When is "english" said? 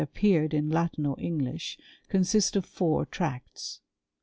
1.19-1.77